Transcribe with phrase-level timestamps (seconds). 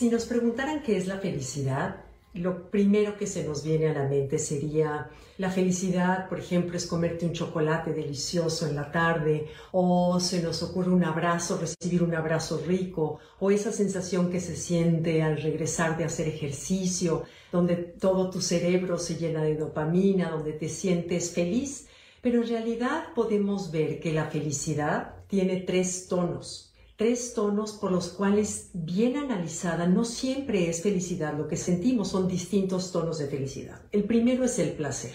[0.00, 1.96] Si nos preguntaran qué es la felicidad,
[2.32, 6.86] lo primero que se nos viene a la mente sería la felicidad, por ejemplo, es
[6.86, 12.14] comerte un chocolate delicioso en la tarde, o se nos ocurre un abrazo, recibir un
[12.14, 18.30] abrazo rico, o esa sensación que se siente al regresar de hacer ejercicio, donde todo
[18.30, 21.88] tu cerebro se llena de dopamina, donde te sientes feliz.
[22.22, 26.69] Pero en realidad podemos ver que la felicidad tiene tres tonos
[27.00, 31.32] tres tonos por los cuales, bien analizada, no siempre es felicidad.
[31.34, 33.80] Lo que sentimos son distintos tonos de felicidad.
[33.90, 35.14] El primero es el placer.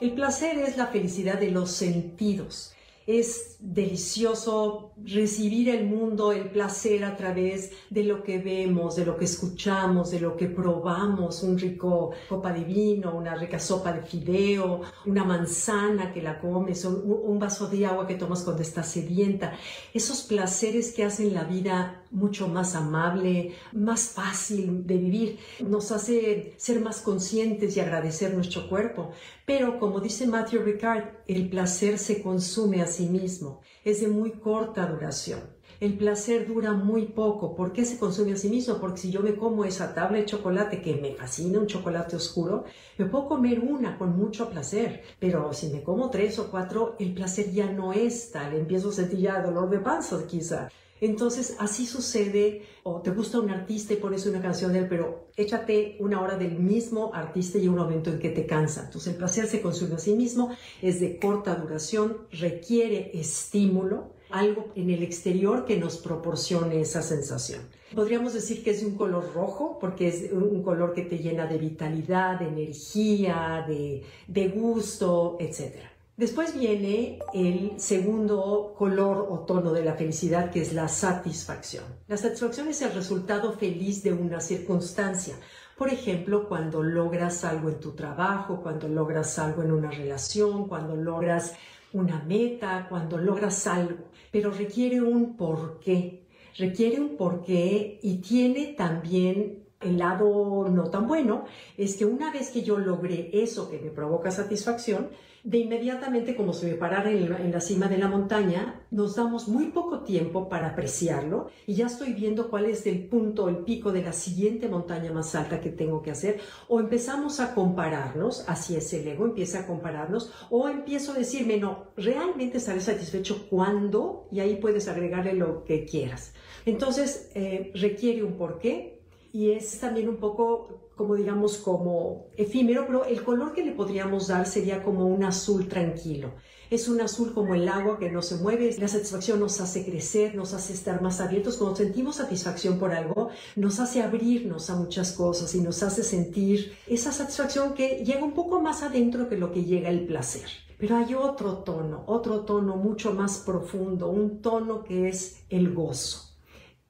[0.00, 2.72] El placer es la felicidad de los sentidos
[3.06, 9.16] es delicioso recibir el mundo, el placer a través de lo que vemos, de lo
[9.16, 14.02] que escuchamos, de lo que probamos, un rico copa de vino, una rica sopa de
[14.02, 19.54] fideo, una manzana que la comes, un, vaso de agua que tomas cuando estás sedienta.
[19.94, 26.54] Esos placeres que hacen la vida mucho más amable, más fácil de vivir, nos hace
[26.56, 29.12] ser más conscientes y agradecer nuestro cuerpo.
[29.46, 34.86] Pero como dice Matthew Ricard, el placer se consume sí mismo, es de muy corta
[34.86, 35.40] duración.
[35.80, 37.56] El placer dura muy poco.
[37.56, 38.76] ¿Por qué se consume a sí mismo?
[38.78, 42.64] Porque si yo me como esa tabla de chocolate que me fascina, un chocolate oscuro,
[42.98, 45.02] me puedo comer una con mucho placer.
[45.18, 48.54] Pero si me como tres o cuatro, el placer ya no es tal.
[48.54, 50.68] Empiezo a sentir ya dolor de panza quizá.
[51.00, 55.28] Entonces, así sucede, o te gusta un artista y pones una canción de él, pero
[55.36, 58.84] échate una hora del mismo artista y un momento en que te cansa.
[58.84, 60.50] Entonces, el placer se consume a sí mismo,
[60.82, 67.62] es de corta duración, requiere estímulo, algo en el exterior que nos proporcione esa sensación.
[67.94, 71.46] Podríamos decir que es de un color rojo porque es un color que te llena
[71.46, 75.89] de vitalidad, de energía, de, de gusto, etc.
[76.20, 81.84] Después viene el segundo color o tono de la felicidad, que es la satisfacción.
[82.08, 85.36] La satisfacción es el resultado feliz de una circunstancia.
[85.78, 90.94] Por ejemplo, cuando logras algo en tu trabajo, cuando logras algo en una relación, cuando
[90.94, 91.54] logras
[91.94, 96.26] una meta, cuando logras algo, pero requiere un porqué.
[96.58, 101.44] Requiere un porqué y tiene también el lado no tan bueno,
[101.76, 105.08] es que una vez que yo logré eso que me provoca satisfacción,
[105.42, 109.66] de inmediatamente, como si me parara en la, cima de la montaña, nos damos muy
[109.68, 114.02] poco tiempo para apreciarlo y ya estoy viendo cuál es el punto, el pico de
[114.02, 116.40] la siguiente montaña más alta que tengo que hacer.
[116.68, 121.56] O empezamos a compararnos, así es el ego, empieza a compararnos, o empiezo a decirme,
[121.56, 126.34] no, realmente estaré satisfecho cuando, y ahí puedes agregarle lo que quieras.
[126.66, 128.99] Entonces, eh, requiere un porqué
[129.32, 134.28] y es también un poco como digamos, como efímero, pero el color que le podríamos
[134.28, 136.32] dar sería como un azul tranquilo.
[136.68, 138.76] Es un azul como el agua que no se mueve.
[138.78, 141.56] La satisfacción nos hace crecer, nos hace estar más abiertos.
[141.56, 146.74] Cuando sentimos satisfacción por algo, nos hace abrirnos a muchas cosas y nos hace sentir
[146.86, 150.50] esa satisfacción que llega un poco más adentro que lo que llega el placer.
[150.78, 156.29] Pero hay otro tono, otro tono mucho más profundo, un tono que es el gozo.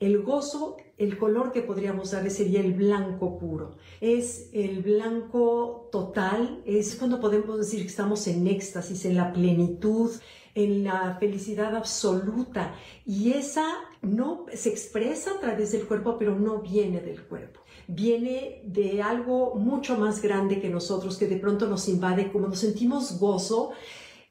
[0.00, 3.76] El gozo, el color que podríamos darle sería el blanco puro.
[4.00, 10.10] Es el blanco total, es cuando podemos decir que estamos en éxtasis, en la plenitud,
[10.54, 12.74] en la felicidad absoluta.
[13.04, 13.66] Y esa
[14.00, 17.60] no se expresa a través del cuerpo, pero no viene del cuerpo.
[17.86, 22.60] Viene de algo mucho más grande que nosotros, que de pronto nos invade, como nos
[22.60, 23.72] sentimos gozo,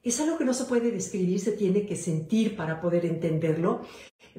[0.04, 3.82] es algo que no se puede describir, se tiene que sentir para poder entenderlo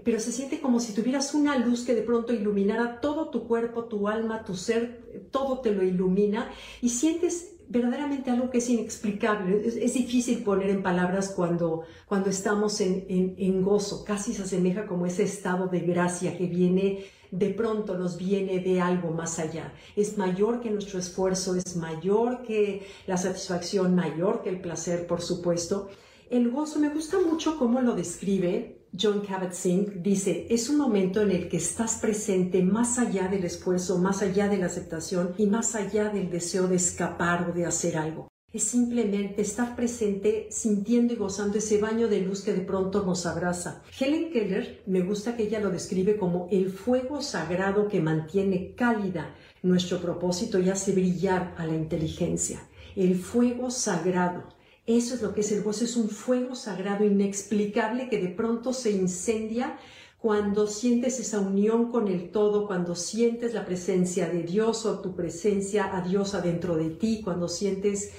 [0.04, 3.84] pero se siente como si tuvieras una luz que de pronto iluminara todo tu cuerpo,
[3.84, 6.50] tu alma, tu ser, todo te lo ilumina
[6.80, 9.62] y sientes verdaderamente algo que es inexplicable.
[9.64, 15.06] Es, difícil poner en palabras cuando, cuando estamos en, en, gozo, casi se asemeja como
[15.06, 19.72] ese estado de gracia que viene de pronto nos viene de algo más allá.
[19.94, 25.22] Es mayor que nuestro esfuerzo, es mayor que la satisfacción, mayor que el placer, por
[25.22, 25.88] supuesto.
[26.28, 31.30] El gozo me gusta mucho cómo lo describe John Kabat-Zinn dice, es un momento en
[31.30, 35.74] el que estás presente más allá del esfuerzo, más allá de la aceptación y más
[35.74, 38.28] allá del deseo de escapar o de hacer algo.
[38.52, 43.24] Es simplemente estar presente, sintiendo y gozando ese baño de luz que de pronto nos
[43.24, 43.82] abraza.
[43.98, 49.36] Helen Keller, me gusta que ella lo describe como el fuego sagrado que mantiene cálida
[49.62, 52.66] nuestro propósito y hace brillar a la inteligencia.
[52.96, 54.48] El fuego sagrado
[54.96, 58.72] eso es lo que es el gozo, es un fuego sagrado inexplicable que de pronto
[58.72, 59.78] se incendia
[60.18, 65.14] cuando sientes esa unión con el todo, cuando sientes la presencia de Dios o tu
[65.16, 68.10] presencia a Dios adentro de ti, cuando sientes...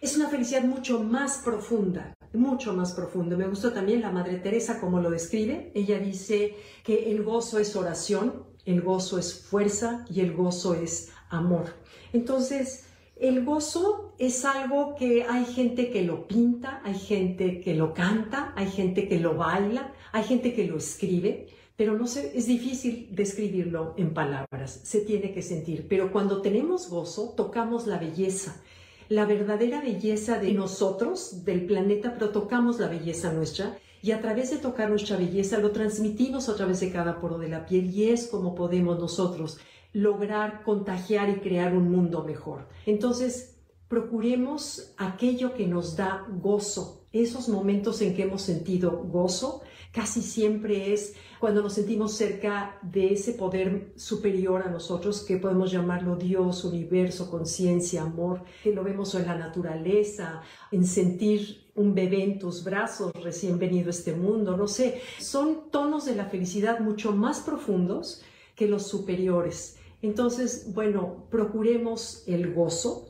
[0.00, 3.36] Es una felicidad mucho más profunda, mucho más profunda.
[3.36, 5.70] Me gustó también la Madre Teresa como lo describe.
[5.74, 11.10] Ella dice que el gozo es oración, el gozo es fuerza y el gozo es
[11.28, 11.66] amor.
[12.12, 12.84] Entonces,
[13.22, 18.52] el gozo es algo que hay gente que lo pinta, hay gente que lo canta,
[18.56, 21.46] hay gente que lo baila, hay gente que lo escribe,
[21.76, 25.86] pero no sé, es difícil describirlo en palabras, se tiene que sentir.
[25.88, 28.60] Pero cuando tenemos gozo, tocamos la belleza,
[29.08, 34.50] la verdadera belleza de nosotros, del planeta, pero tocamos la belleza nuestra y a través
[34.50, 38.10] de tocar nuestra belleza lo transmitimos a través de cada poro de la piel y
[38.10, 39.58] es como podemos nosotros
[39.92, 42.68] lograr contagiar y crear un mundo mejor.
[42.86, 43.58] Entonces,
[43.88, 47.06] procuremos aquello que nos da gozo.
[47.12, 49.60] Esos momentos en que hemos sentido gozo
[49.92, 55.70] casi siempre es cuando nos sentimos cerca de ese poder superior a nosotros, que podemos
[55.70, 60.40] llamarlo Dios, universo, conciencia, amor, que lo vemos en la naturaleza,
[60.70, 65.70] en sentir un bebé en tus brazos recién venido a este mundo, no sé, son
[65.70, 68.22] tonos de la felicidad mucho más profundos
[68.54, 69.76] que los superiores.
[70.02, 73.08] Entonces, bueno, procuremos el gozo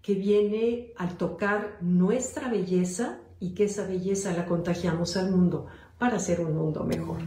[0.00, 5.66] que viene al tocar nuestra belleza y que esa belleza la contagiamos al mundo
[5.98, 7.18] para hacer un mundo mejor.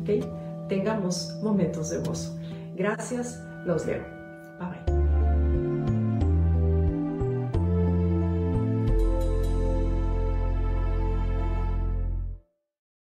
[0.00, 0.68] ¿Ok?
[0.68, 2.38] Tengamos momentos de gozo.
[2.76, 4.04] Gracias, los leo.
[4.58, 4.91] Bye bye.